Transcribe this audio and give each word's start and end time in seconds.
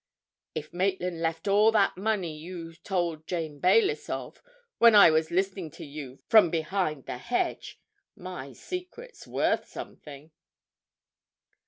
If 0.55 0.73
Maitland 0.73 1.21
left 1.21 1.47
all 1.47 1.71
that 1.73 1.95
money 1.95 2.35
you 2.35 2.73
told 2.73 3.27
Jane 3.27 3.59
Baylis 3.61 4.09
of, 4.09 4.41
when 4.79 4.95
I 4.95 5.11
was 5.11 5.29
listening 5.29 5.69
to 5.77 5.85
you 5.85 6.17
from 6.25 6.49
behind 6.49 7.05
the 7.05 7.19
hedge, 7.19 7.79
my 8.15 8.51
secret's 8.51 9.27
worth 9.27 9.67
something." 9.67 10.31